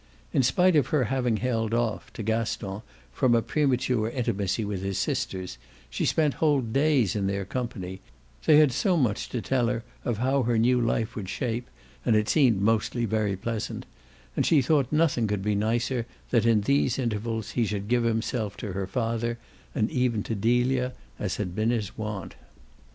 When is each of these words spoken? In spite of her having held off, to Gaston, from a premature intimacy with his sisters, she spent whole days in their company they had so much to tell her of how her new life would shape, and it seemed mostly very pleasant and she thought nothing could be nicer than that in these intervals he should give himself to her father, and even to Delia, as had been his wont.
In 0.33 0.41
spite 0.41 0.75
of 0.75 0.87
her 0.87 1.03
having 1.03 1.37
held 1.37 1.75
off, 1.75 2.11
to 2.13 2.23
Gaston, 2.23 2.81
from 3.13 3.35
a 3.35 3.41
premature 3.43 4.09
intimacy 4.09 4.65
with 4.65 4.81
his 4.81 4.97
sisters, 4.97 5.59
she 5.91 6.05
spent 6.05 6.33
whole 6.41 6.61
days 6.61 7.15
in 7.15 7.27
their 7.27 7.45
company 7.45 7.99
they 8.47 8.57
had 8.57 8.71
so 8.71 8.97
much 8.97 9.29
to 9.29 9.43
tell 9.43 9.67
her 9.67 9.83
of 10.03 10.17
how 10.17 10.41
her 10.41 10.57
new 10.57 10.81
life 10.81 11.15
would 11.15 11.29
shape, 11.29 11.69
and 12.03 12.15
it 12.15 12.27
seemed 12.29 12.61
mostly 12.63 13.05
very 13.05 13.35
pleasant 13.35 13.85
and 14.35 14.43
she 14.43 14.59
thought 14.63 14.91
nothing 14.91 15.27
could 15.27 15.43
be 15.43 15.53
nicer 15.53 16.07
than 16.31 16.41
that 16.41 16.49
in 16.49 16.61
these 16.61 16.97
intervals 16.97 17.51
he 17.51 17.63
should 17.63 17.87
give 17.87 18.01
himself 18.03 18.57
to 18.57 18.71
her 18.71 18.87
father, 18.87 19.37
and 19.75 19.91
even 19.91 20.23
to 20.23 20.33
Delia, 20.33 20.93
as 21.19 21.35
had 21.35 21.53
been 21.53 21.69
his 21.69 21.95
wont. 21.95 22.33